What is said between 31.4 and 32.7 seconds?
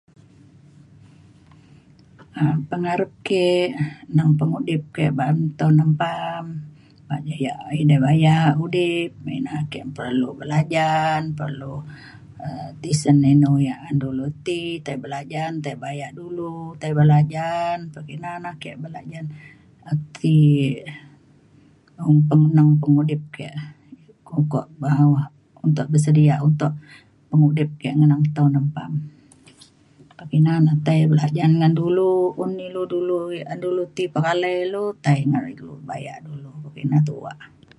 ngan dulu un